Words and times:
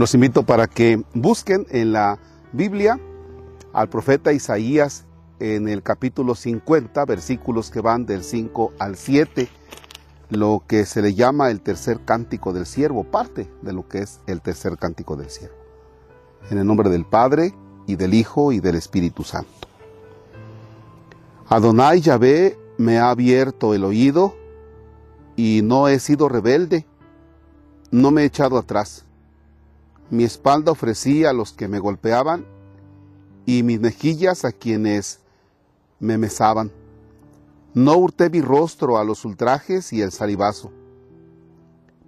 Los 0.00 0.14
invito 0.14 0.44
para 0.44 0.66
que 0.66 1.04
busquen 1.12 1.66
en 1.68 1.92
la 1.92 2.18
Biblia 2.54 2.98
al 3.74 3.90
profeta 3.90 4.32
Isaías 4.32 5.04
en 5.40 5.68
el 5.68 5.82
capítulo 5.82 6.34
50, 6.34 7.04
versículos 7.04 7.70
que 7.70 7.82
van 7.82 8.06
del 8.06 8.24
5 8.24 8.72
al 8.78 8.96
7, 8.96 9.50
lo 10.30 10.62
que 10.66 10.86
se 10.86 11.02
le 11.02 11.12
llama 11.12 11.50
el 11.50 11.60
tercer 11.60 12.00
cántico 12.02 12.54
del 12.54 12.64
siervo, 12.64 13.04
parte 13.04 13.50
de 13.60 13.74
lo 13.74 13.88
que 13.88 13.98
es 13.98 14.20
el 14.26 14.40
tercer 14.40 14.78
cántico 14.78 15.16
del 15.16 15.28
siervo. 15.28 15.58
En 16.50 16.56
el 16.56 16.66
nombre 16.66 16.88
del 16.88 17.04
Padre, 17.04 17.54
y 17.86 17.96
del 17.96 18.14
Hijo, 18.14 18.52
y 18.52 18.60
del 18.60 18.76
Espíritu 18.76 19.22
Santo. 19.22 19.68
Adonai 21.46 22.00
Yahvé 22.00 22.58
me 22.78 22.96
ha 22.96 23.10
abierto 23.10 23.74
el 23.74 23.84
oído, 23.84 24.34
y 25.36 25.60
no 25.62 25.88
he 25.88 25.98
sido 25.98 26.30
rebelde, 26.30 26.86
no 27.90 28.10
me 28.10 28.22
he 28.22 28.24
echado 28.24 28.56
atrás. 28.56 29.04
Mi 30.10 30.24
espalda 30.24 30.72
ofrecí 30.72 31.24
a 31.24 31.32
los 31.32 31.52
que 31.52 31.68
me 31.68 31.78
golpeaban, 31.78 32.44
y 33.46 33.62
mis 33.62 33.80
mejillas 33.80 34.44
a 34.44 34.52
quienes 34.52 35.20
me 35.98 36.18
mesaban. 36.18 36.70
No 37.74 37.96
hurté 37.96 38.30
mi 38.30 38.40
rostro 38.40 38.98
a 38.98 39.04
los 39.04 39.24
ultrajes 39.24 39.92
y 39.92 40.02
el 40.02 40.10
salivazo. 40.10 40.72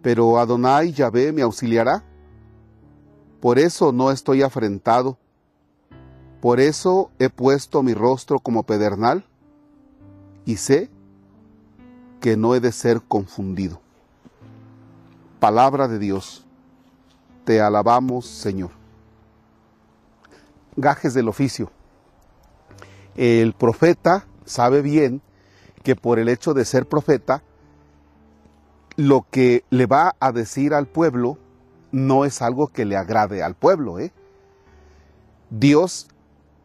Pero 0.02 0.38
Adonai 0.38 0.92
Yahvé 0.92 1.32
me 1.32 1.42
auxiliará. 1.42 2.04
Por 3.40 3.58
eso 3.58 3.92
no 3.92 4.10
estoy 4.10 4.42
afrentado. 4.42 5.18
Por 6.40 6.58
eso 6.58 7.10
he 7.20 7.28
puesto 7.30 7.82
mi 7.84 7.94
rostro 7.94 8.40
como 8.40 8.64
pedernal 8.64 9.24
y 10.44 10.56
sé 10.56 10.90
que 12.20 12.36
no 12.36 12.54
he 12.54 12.60
de 12.60 12.72
ser 12.72 13.00
confundido. 13.02 13.80
Palabra 15.38 15.86
de 15.86 16.00
Dios. 16.00 16.44
Te 17.44 17.60
alabamos, 17.60 18.26
Señor. 18.26 18.70
Gajes 20.76 21.12
del 21.12 21.28
oficio. 21.28 21.70
El 23.16 23.52
profeta 23.52 24.26
sabe 24.44 24.80
bien 24.80 25.20
que 25.82 25.96
por 25.96 26.18
el 26.18 26.28
hecho 26.28 26.54
de 26.54 26.64
ser 26.64 26.86
profeta, 26.86 27.42
lo 28.96 29.26
que 29.30 29.64
le 29.70 29.86
va 29.86 30.14
a 30.20 30.32
decir 30.32 30.72
al 30.72 30.86
pueblo 30.86 31.38
no 31.90 32.24
es 32.24 32.42
algo 32.42 32.68
que 32.68 32.84
le 32.84 32.96
agrade 32.96 33.42
al 33.42 33.54
pueblo. 33.54 33.98
¿eh? 33.98 34.12
Dios 35.50 36.08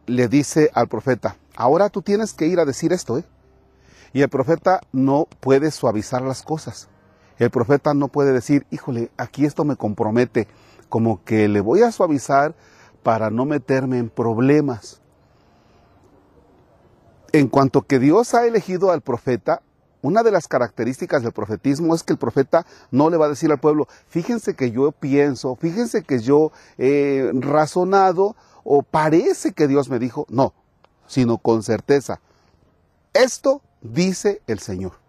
le 0.05 0.27
dice 0.27 0.69
al 0.73 0.87
profeta, 0.87 1.37
ahora 1.55 1.89
tú 1.89 2.01
tienes 2.03 2.33
que 2.33 2.45
ir 2.47 2.59
a 2.59 2.65
decir 2.65 2.93
esto. 2.93 3.17
¿eh? 3.17 3.25
Y 4.13 4.21
el 4.21 4.29
profeta 4.29 4.81
no 4.91 5.27
puede 5.39 5.71
suavizar 5.71 6.21
las 6.21 6.43
cosas. 6.43 6.87
El 7.39 7.49
profeta 7.51 7.93
no 7.93 8.07
puede 8.07 8.33
decir, 8.33 8.65
híjole, 8.71 9.11
aquí 9.17 9.45
esto 9.45 9.63
me 9.63 9.75
compromete, 9.75 10.47
como 10.89 11.23
que 11.23 11.47
le 11.47 11.61
voy 11.61 11.83
a 11.83 11.91
suavizar 11.91 12.55
para 13.03 13.29
no 13.29 13.45
meterme 13.45 13.99
en 13.99 14.09
problemas. 14.09 15.01
En 17.31 17.47
cuanto 17.47 17.83
que 17.83 17.99
Dios 17.99 18.33
ha 18.33 18.45
elegido 18.45 18.91
al 18.91 19.01
profeta, 19.01 19.61
una 20.01 20.23
de 20.23 20.31
las 20.31 20.47
características 20.47 21.23
del 21.23 21.31
profetismo 21.31 21.93
es 21.93 22.03
que 22.03 22.13
el 22.13 22.19
profeta 22.19 22.65
no 22.91 23.09
le 23.09 23.17
va 23.17 23.25
a 23.25 23.29
decir 23.29 23.51
al 23.51 23.59
pueblo, 23.59 23.87
fíjense 24.07 24.55
que 24.55 24.71
yo 24.71 24.91
pienso, 24.91 25.55
fíjense 25.55 26.03
que 26.03 26.19
yo 26.19 26.51
he 26.77 27.31
razonado 27.33 28.35
o 28.63 28.83
parece 28.83 29.53
que 29.53 29.67
Dios 29.67 29.89
me 29.89 29.99
dijo, 29.99 30.25
no, 30.29 30.53
sino 31.07 31.37
con 31.37 31.63
certeza. 31.63 32.19
Esto 33.13 33.61
dice 33.81 34.41
el 34.47 34.59
Señor. 34.59 35.06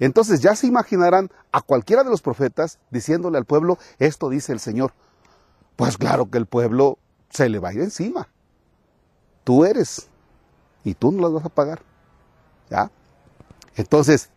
Entonces 0.00 0.40
ya 0.40 0.54
se 0.54 0.66
imaginarán 0.66 1.30
a 1.52 1.60
cualquiera 1.60 2.04
de 2.04 2.10
los 2.10 2.22
profetas 2.22 2.78
diciéndole 2.90 3.38
al 3.38 3.44
pueblo, 3.44 3.78
esto 3.98 4.28
dice 4.28 4.52
el 4.52 4.60
Señor. 4.60 4.92
Pues 5.76 5.96
claro 5.96 6.30
que 6.30 6.38
el 6.38 6.46
pueblo 6.46 6.98
se 7.30 7.48
le 7.48 7.58
va 7.58 7.70
a 7.70 7.74
ir 7.74 7.80
encima. 7.80 8.28
Tú 9.44 9.64
eres 9.64 10.08
y 10.84 10.94
tú 10.94 11.12
no 11.12 11.22
las 11.22 11.32
vas 11.32 11.44
a 11.44 11.50
pagar. 11.50 11.82
¿Ya? 12.70 12.90
Entonces, 13.76 14.30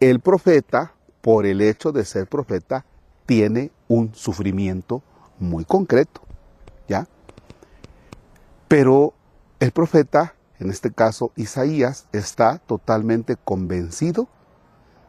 el 0.00 0.20
profeta, 0.20 0.92
por 1.20 1.46
el 1.46 1.60
hecho 1.60 1.92
de 1.92 2.04
ser 2.04 2.26
profeta, 2.26 2.84
tiene 3.26 3.72
un 3.88 4.14
sufrimiento 4.14 5.02
muy 5.38 5.64
concreto. 5.64 6.20
¿Ya? 6.88 7.08
Pero 8.68 9.14
el 9.58 9.72
profeta, 9.72 10.34
en 10.58 10.70
este 10.70 10.92
caso 10.92 11.32
Isaías, 11.36 12.06
está 12.12 12.58
totalmente 12.58 13.36
convencido 13.36 14.28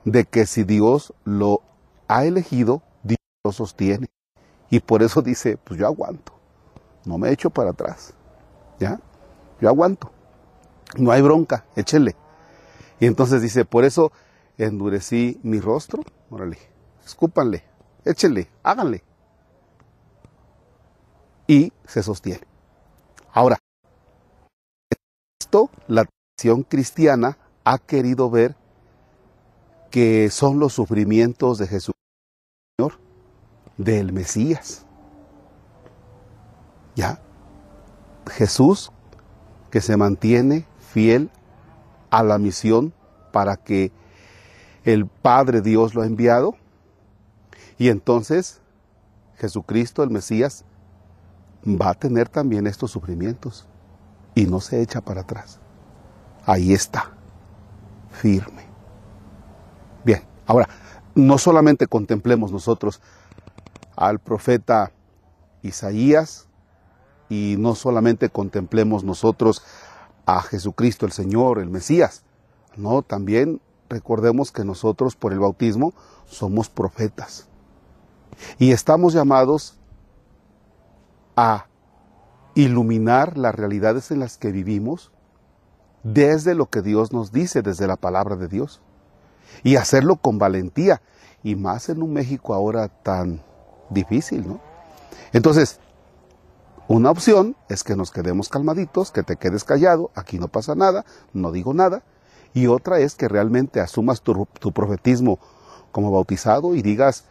de 0.07 0.23
que 0.23 0.45
si 0.45 0.63
Dios 0.63 1.13
lo 1.25 1.61
ha 2.07 2.23
elegido, 2.23 2.81
Dios 3.03 3.19
lo 3.43 3.51
sostiene. 3.51 4.07
Y 4.69 4.79
por 4.79 5.03
eso 5.03 5.21
dice, 5.21 5.57
pues 5.57 5.77
yo 5.77 5.85
aguanto, 5.85 6.31
no 7.03 7.17
me 7.17 7.29
echo 7.29 7.49
para 7.49 7.71
atrás. 7.71 8.13
¿Ya? 8.79 9.01
Yo 9.59 9.67
aguanto. 9.67 10.11
No 10.97 11.11
hay 11.11 11.21
bronca, 11.21 11.65
échenle. 11.75 12.15
Y 13.01 13.05
entonces 13.05 13.41
dice, 13.41 13.65
por 13.65 13.83
eso 13.83 14.13
endurecí 14.57 15.41
mi 15.43 15.59
rostro, 15.59 16.03
órale, 16.29 16.57
escúpanle, 17.05 17.63
échenle, 18.05 18.49
háganle. 18.63 19.03
Y 21.47 21.73
se 21.85 22.01
sostiene. 22.01 22.47
Ahora, 23.33 23.57
esto 25.41 25.69
la 25.87 26.05
tradición 26.05 26.63
cristiana 26.63 27.37
ha 27.65 27.77
querido 27.77 28.29
ver 28.29 28.55
que 29.97 30.29
son 30.29 30.59
los 30.59 30.73
sufrimientos 30.73 31.57
de 31.57 31.65
Jesús, 31.65 31.95
Señor, 32.77 32.99
del 33.77 34.13
Mesías. 34.13 34.85
¿Ya? 36.95 37.19
Jesús 38.29 38.91
que 39.71 39.81
se 39.81 39.97
mantiene 39.97 40.67
fiel 40.77 41.31
a 42.11 42.21
la 42.21 42.37
misión 42.37 42.93
para 43.31 43.57
que 43.57 43.91
el 44.83 45.07
Padre 45.07 45.61
Dios 45.61 45.95
lo 45.95 46.03
ha 46.03 46.05
enviado. 46.05 46.53
Y 47.79 47.89
entonces 47.89 48.61
Jesucristo, 49.37 50.03
el 50.03 50.11
Mesías, 50.11 50.63
va 51.65 51.89
a 51.89 51.95
tener 51.95 52.29
también 52.29 52.67
estos 52.67 52.91
sufrimientos 52.91 53.65
y 54.35 54.45
no 54.45 54.59
se 54.59 54.79
echa 54.79 55.01
para 55.01 55.21
atrás. 55.21 55.59
Ahí 56.45 56.71
está, 56.71 57.13
firme. 58.11 58.76
Ahora, 60.47 60.67
no 61.13 61.37
solamente 61.37 61.87
contemplemos 61.87 62.51
nosotros 62.51 63.01
al 63.95 64.19
profeta 64.19 64.91
Isaías 65.61 66.47
y 67.29 67.55
no 67.59 67.75
solamente 67.75 68.29
contemplemos 68.29 69.03
nosotros 69.03 69.63
a 70.25 70.41
Jesucristo 70.41 71.05
el 71.05 71.11
Señor, 71.11 71.59
el 71.59 71.69
Mesías. 71.69 72.23
No, 72.77 73.01
también 73.01 73.61
recordemos 73.89 74.51
que 74.51 74.63
nosotros 74.63 75.15
por 75.15 75.33
el 75.33 75.39
bautismo 75.39 75.93
somos 76.25 76.69
profetas. 76.69 77.47
Y 78.57 78.71
estamos 78.71 79.13
llamados 79.13 79.77
a 81.35 81.67
iluminar 82.55 83.37
las 83.37 83.53
realidades 83.53 84.11
en 84.11 84.19
las 84.19 84.37
que 84.37 84.51
vivimos 84.51 85.11
desde 86.03 86.55
lo 86.55 86.67
que 86.69 86.81
Dios 86.81 87.11
nos 87.11 87.31
dice, 87.31 87.61
desde 87.61 87.87
la 87.87 87.97
palabra 87.97 88.35
de 88.35 88.47
Dios. 88.47 88.81
Y 89.63 89.75
hacerlo 89.75 90.17
con 90.17 90.37
valentía, 90.37 91.01
y 91.43 91.55
más 91.55 91.89
en 91.89 92.01
un 92.01 92.13
México 92.13 92.53
ahora 92.53 92.87
tan 92.87 93.41
difícil, 93.89 94.47
¿no? 94.47 94.59
Entonces, 95.33 95.79
una 96.87 97.11
opción 97.11 97.57
es 97.67 97.83
que 97.83 97.97
nos 97.97 98.11
quedemos 98.11 98.47
calmaditos, 98.47 99.11
que 99.11 99.23
te 99.23 99.35
quedes 99.35 99.65
callado, 99.65 100.09
aquí 100.15 100.39
no 100.39 100.47
pasa 100.47 100.73
nada, 100.73 101.05
no 101.33 101.51
digo 101.51 101.73
nada. 101.73 102.03
Y 102.53 102.67
otra 102.67 102.99
es 102.99 103.15
que 103.15 103.27
realmente 103.27 103.81
asumas 103.81 104.21
tu, 104.21 104.47
profetismo 104.73 105.37
como 105.91 106.11
bautizado 106.11 106.75
y 106.75 106.81
digas, 106.81 107.25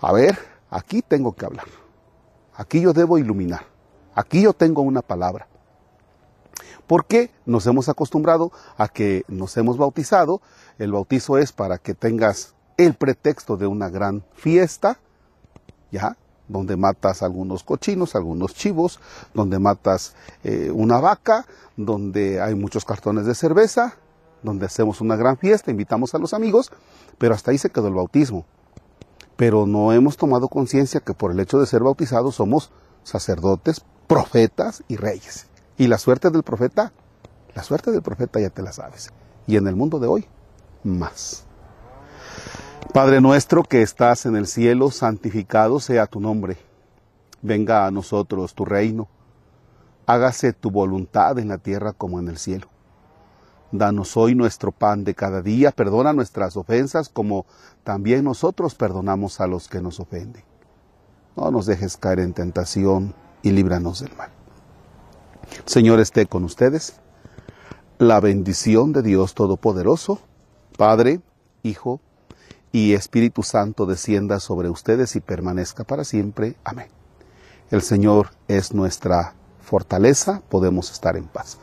a 0.00 0.12
ver, 0.12 0.36
aquí 0.68 1.00
tengo 1.00 1.34
que 1.34 1.46
hablar, 1.46 1.66
aquí 2.54 2.80
yo 2.80 2.92
debo 2.92 3.18
iluminar, 3.18 3.66
aquí 4.14 4.42
yo 4.42 4.52
tengo 4.52 4.82
una 4.82 5.00
palabra. 5.00 5.46
¿Por 6.86 7.06
qué 7.06 7.30
nos 7.46 7.66
hemos 7.66 7.88
acostumbrado 7.88 8.52
a 8.76 8.88
que 8.88 9.24
nos 9.28 9.56
hemos 9.56 9.78
bautizado? 9.78 10.42
El 10.78 10.92
bautizo 10.92 11.38
es 11.38 11.52
para 11.52 11.78
que 11.78 11.94
tengas 11.94 12.54
el 12.76 12.94
pretexto 12.94 13.56
de 13.56 13.66
una 13.66 13.88
gran 13.88 14.24
fiesta, 14.34 14.98
¿ya? 15.90 16.16
donde 16.48 16.76
matas 16.76 17.22
algunos 17.22 17.64
cochinos, 17.64 18.14
algunos 18.14 18.54
chivos, 18.54 19.00
donde 19.32 19.58
matas 19.58 20.14
eh, 20.42 20.70
una 20.70 21.00
vaca, 21.00 21.46
donde 21.76 22.40
hay 22.40 22.54
muchos 22.54 22.84
cartones 22.84 23.24
de 23.24 23.34
cerveza, 23.34 23.96
donde 24.42 24.66
hacemos 24.66 25.00
una 25.00 25.16
gran 25.16 25.38
fiesta, 25.38 25.70
invitamos 25.70 26.14
a 26.14 26.18
los 26.18 26.34
amigos, 26.34 26.70
pero 27.16 27.34
hasta 27.34 27.50
ahí 27.50 27.58
se 27.58 27.70
quedó 27.70 27.88
el 27.88 27.94
bautismo. 27.94 28.44
Pero 29.36 29.66
no 29.66 29.92
hemos 29.92 30.16
tomado 30.16 30.48
conciencia 30.48 31.00
que 31.00 31.14
por 31.14 31.32
el 31.32 31.40
hecho 31.40 31.58
de 31.58 31.66
ser 31.66 31.82
bautizados 31.82 32.34
somos 32.34 32.70
sacerdotes, 33.04 33.82
profetas 34.06 34.84
y 34.86 34.96
reyes. 34.96 35.46
Y 35.76 35.88
la 35.88 35.98
suerte 35.98 36.30
del 36.30 36.42
profeta, 36.42 36.92
la 37.54 37.62
suerte 37.62 37.90
del 37.90 38.02
profeta 38.02 38.40
ya 38.40 38.50
te 38.50 38.62
la 38.62 38.72
sabes. 38.72 39.10
Y 39.46 39.56
en 39.56 39.66
el 39.66 39.76
mundo 39.76 39.98
de 39.98 40.06
hoy, 40.06 40.26
más. 40.84 41.44
Padre 42.92 43.20
nuestro 43.20 43.64
que 43.64 43.82
estás 43.82 44.24
en 44.26 44.36
el 44.36 44.46
cielo, 44.46 44.90
santificado 44.90 45.80
sea 45.80 46.06
tu 46.06 46.20
nombre. 46.20 46.56
Venga 47.42 47.86
a 47.86 47.90
nosotros 47.90 48.54
tu 48.54 48.64
reino. 48.64 49.08
Hágase 50.06 50.52
tu 50.52 50.70
voluntad 50.70 51.38
en 51.38 51.48
la 51.48 51.58
tierra 51.58 51.92
como 51.92 52.20
en 52.20 52.28
el 52.28 52.38
cielo. 52.38 52.68
Danos 53.72 54.16
hoy 54.16 54.36
nuestro 54.36 54.70
pan 54.70 55.02
de 55.02 55.16
cada 55.16 55.42
día, 55.42 55.72
perdona 55.72 56.12
nuestras 56.12 56.56
ofensas 56.56 57.08
como 57.08 57.46
también 57.82 58.22
nosotros 58.22 58.76
perdonamos 58.76 59.40
a 59.40 59.48
los 59.48 59.66
que 59.66 59.80
nos 59.80 59.98
ofenden. 59.98 60.44
No 61.36 61.50
nos 61.50 61.66
dejes 61.66 61.96
caer 61.96 62.20
en 62.20 62.32
tentación 62.32 63.14
y 63.42 63.50
líbranos 63.50 64.00
del 64.00 64.14
mal. 64.14 64.30
Señor 65.64 66.00
esté 66.00 66.26
con 66.26 66.44
ustedes. 66.44 66.94
La 67.98 68.20
bendición 68.20 68.92
de 68.92 69.02
Dios 69.02 69.34
Todopoderoso, 69.34 70.20
Padre, 70.76 71.20
Hijo 71.62 72.00
y 72.72 72.94
Espíritu 72.94 73.42
Santo 73.42 73.86
descienda 73.86 74.40
sobre 74.40 74.68
ustedes 74.68 75.16
y 75.16 75.20
permanezca 75.20 75.84
para 75.84 76.04
siempre. 76.04 76.56
Amén. 76.64 76.88
El 77.70 77.82
Señor 77.82 78.30
es 78.48 78.74
nuestra 78.74 79.34
fortaleza, 79.62 80.42
podemos 80.48 80.90
estar 80.90 81.16
en 81.16 81.24
paz. 81.24 81.58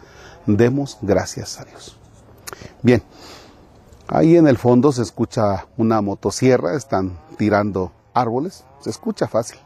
Demos 0.47 0.97
gracias 1.01 1.59
a 1.59 1.65
Dios. 1.65 1.97
Bien, 2.81 3.03
ahí 4.07 4.35
en 4.35 4.47
el 4.47 4.57
fondo 4.57 4.91
se 4.91 5.03
escucha 5.03 5.67
una 5.77 6.01
motosierra, 6.01 6.75
están 6.75 7.19
tirando 7.37 7.91
árboles, 8.13 8.63
se 8.79 8.89
escucha 8.89 9.27
fácil. 9.27 9.59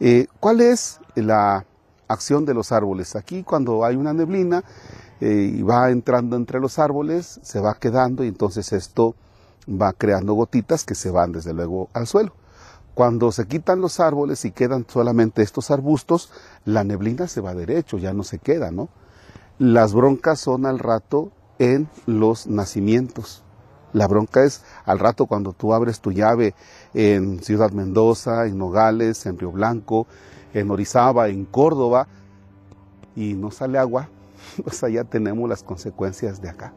Eh, 0.00 0.26
¿Cuál 0.40 0.60
es 0.60 1.00
la 1.14 1.64
acción 2.08 2.44
de 2.44 2.54
los 2.54 2.72
árboles? 2.72 3.16
Aquí 3.16 3.42
cuando 3.42 3.84
hay 3.84 3.96
una 3.96 4.12
neblina 4.12 4.64
eh, 5.20 5.52
y 5.54 5.62
va 5.62 5.90
entrando 5.90 6.36
entre 6.36 6.60
los 6.60 6.78
árboles, 6.78 7.40
se 7.42 7.60
va 7.60 7.74
quedando 7.74 8.24
y 8.24 8.28
entonces 8.28 8.72
esto 8.72 9.14
va 9.68 9.92
creando 9.92 10.34
gotitas 10.34 10.84
que 10.84 10.94
se 10.94 11.10
van 11.10 11.32
desde 11.32 11.52
luego 11.52 11.88
al 11.92 12.06
suelo. 12.06 12.32
Cuando 12.94 13.30
se 13.30 13.46
quitan 13.46 13.80
los 13.80 14.00
árboles 14.00 14.44
y 14.44 14.52
quedan 14.52 14.86
solamente 14.88 15.42
estos 15.42 15.70
arbustos, 15.70 16.32
la 16.64 16.82
neblina 16.82 17.28
se 17.28 17.42
va 17.42 17.54
derecho, 17.54 17.98
ya 17.98 18.14
no 18.14 18.22
se 18.22 18.38
queda, 18.38 18.70
¿no? 18.70 18.88
Las 19.58 19.92
broncas 19.92 20.40
son 20.40 20.64
al 20.64 20.78
rato 20.78 21.30
en 21.58 21.88
los 22.06 22.46
nacimientos. 22.46 23.42
La 23.92 24.06
bronca 24.06 24.44
es 24.44 24.62
al 24.84 24.98
rato 24.98 25.26
cuando 25.26 25.52
tú 25.52 25.72
abres 25.72 26.00
tu 26.00 26.12
llave 26.12 26.54
en 26.94 27.42
Ciudad 27.42 27.70
Mendoza, 27.70 28.46
en 28.46 28.58
Nogales, 28.58 29.26
en 29.26 29.38
Río 29.38 29.52
Blanco, 29.52 30.06
en 30.52 30.70
Orizaba, 30.70 31.28
en 31.28 31.44
Córdoba, 31.44 32.08
y 33.14 33.34
no 33.34 33.50
sale 33.50 33.78
agua, 33.78 34.08
sea, 34.70 34.88
ya 34.88 35.04
tenemos 35.04 35.48
las 35.48 35.62
consecuencias 35.62 36.40
de 36.40 36.50
acá. 36.50 36.72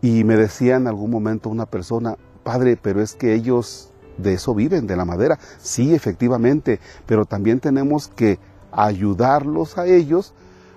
Y 0.00 0.24
me 0.24 0.36
decía 0.36 0.76
en 0.76 0.88
algún 0.88 1.10
momento 1.10 1.48
una 1.48 1.66
persona, 1.66 2.16
padre, 2.42 2.76
pero 2.80 3.00
es 3.00 3.14
que 3.14 3.34
ellos 3.34 3.92
de 4.18 4.34
eso 4.34 4.54
viven, 4.54 4.86
de 4.86 4.96
la 4.96 5.04
madera. 5.04 5.38
Sí, 5.58 5.94
efectivamente, 5.94 6.80
pero 7.06 7.24
también 7.24 7.60
tenemos 7.60 8.08
que 8.08 8.38
ayudarlos 8.72 9.78
a 9.78 9.86
ellos 9.86 10.34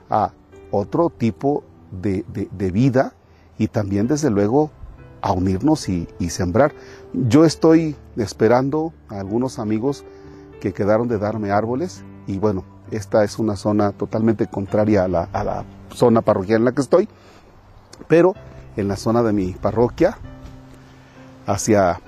a 0.09 0.31
otro 0.71 1.09
tipo 1.09 1.63
de, 1.91 2.23
vida 2.71 3.13
y 3.57 3.67
también 3.67 4.07
desde 4.07 4.29
luego 4.29 4.69
a 5.25 5.31
unirnos 5.31 5.89
y, 5.89 6.07
sembrar. 6.29 6.75
Yo 7.11 7.45
estoy 7.45 7.95
esperando 8.15 8.93
a 9.09 9.19
algunos 9.19 9.57
amigos 9.57 10.05
que 10.61 10.71
quedaron 10.71 11.07
de 11.07 11.17
darme 11.17 11.49
árboles 11.49 12.03
y 12.27 12.37
bueno, 12.37 12.63
esta 12.91 13.23
es 13.23 13.39
una 13.39 13.55
zona 13.55 13.91
totalmente 13.91 14.45
contraria 14.45 15.05
a 15.05 15.07
la, 15.07 15.23
a 15.33 15.43
la 15.43 15.65
zona 15.89 16.21
parroquial 16.21 16.59
en 16.59 16.65
la 16.65 16.73
que 16.73 16.81
estoy, 16.81 17.09
pero 18.07 18.35
en 18.77 18.87
la 18.87 18.97
zona 18.97 19.23
de 19.23 19.33
mi 19.33 19.53
parroquia, 19.53 20.19
hacia 21.47 21.99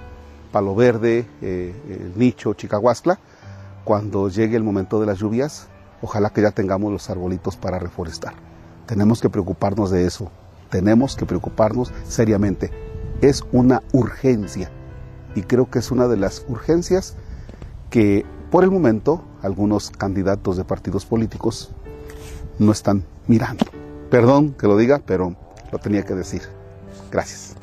Palo 0.52 0.75
Verde, 0.75 1.25
eh, 1.42 1.74
el 1.90 2.20
Nicho, 2.20 2.54
Chicahuascla, 2.54 3.18
cuando 3.84 4.30
llegue 4.30 4.58
el 4.58 4.63
momento 4.63 5.00
de 5.00 5.08
las 5.08 5.18
lluvias, 5.18 5.70
ojalá 6.04 6.30
que 6.30 6.44
ya 6.44 6.52
tengamos 6.52 6.92
los 6.92 7.10
arbolitos 7.10 7.58
para 7.58 7.80
reforestar. 7.80 8.36
Tenemos 8.86 9.22
que 9.22 9.30
preocuparnos 9.30 9.90
de 9.90 10.06
eso, 10.06 10.30
tenemos 10.70 11.16
que 11.16 11.25
preocuparnos 11.25 11.92
seriamente. 12.08 12.87
Es 13.22 13.44
una 13.52 13.81
urgencia 13.94 14.69
y 15.36 15.44
creo 15.44 15.69
que 15.69 15.80
es 15.80 15.92
una 15.92 16.08
de 16.08 16.18
las 16.18 16.46
urgencias 16.48 17.16
que 17.90 18.25
por 18.52 18.64
el 18.64 18.72
momento 18.72 19.24
algunos 19.42 19.92
candidatos 19.92 20.58
de 20.58 20.64
partidos 20.64 21.06
políticos 21.06 21.72
no 22.60 22.72
están 22.72 23.04
mirando. 23.28 23.66
Perdón 24.10 24.54
que 24.54 24.68
lo 24.68 24.78
diga, 24.78 25.02
pero 25.06 25.36
lo 25.72 25.80
tenía 25.80 26.04
que 26.04 26.16
decir. 26.16 26.44
Gracias. 27.12 27.56